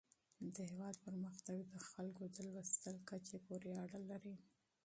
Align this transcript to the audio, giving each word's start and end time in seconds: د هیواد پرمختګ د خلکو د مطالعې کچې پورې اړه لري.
د 0.55 0.57
هیواد 0.71 0.95
پرمختګ 1.05 1.57
د 1.73 1.75
خلکو 1.89 2.23
د 2.35 2.37
مطالعې 2.55 3.01
کچې 3.09 3.37
پورې 3.47 3.69
اړه 3.83 3.99
لري. 4.09 4.35